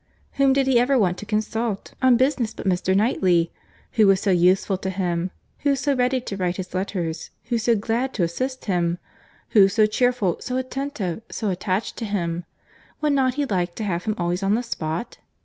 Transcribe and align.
—Whom 0.31 0.51
did 0.53 0.65
he 0.65 0.79
ever 0.79 0.97
want 0.97 1.19
to 1.19 1.27
consult 1.27 1.93
on 2.01 2.17
business 2.17 2.55
but 2.55 2.65
Mr. 2.65 2.95
Knightley?—Who 2.95 4.07
was 4.07 4.19
so 4.19 4.31
useful 4.31 4.75
to 4.79 4.89
him, 4.89 5.29
who 5.59 5.75
so 5.75 5.93
ready 5.95 6.19
to 6.21 6.35
write 6.37 6.57
his 6.57 6.73
letters, 6.73 7.29
who 7.49 7.59
so 7.59 7.75
glad 7.75 8.11
to 8.15 8.23
assist 8.23 8.65
him?—Who 8.65 9.67
so 9.67 9.85
cheerful, 9.85 10.37
so 10.39 10.57
attentive, 10.57 11.21
so 11.29 11.49
attached 11.51 11.97
to 11.97 12.05
him?—Would 12.05 13.13
not 13.13 13.35
he 13.35 13.45
like 13.45 13.75
to 13.75 13.83
have 13.83 14.05
him 14.05 14.15
always 14.17 14.41
on 14.41 14.55
the 14.55 14.63
spot? 14.63 15.19